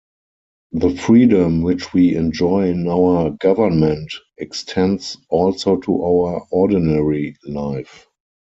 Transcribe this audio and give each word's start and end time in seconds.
The 0.71 0.95
freedom 0.95 1.61
which 1.61 1.93
we 1.93 2.15
enjoy 2.15 2.69
in 2.69 2.87
our 2.87 3.29
government 3.29 4.11
extends 4.39 5.15
also 5.29 5.77
to 5.77 6.03
our 6.03 6.41
ordinary 6.49 7.35
life. 7.45 8.07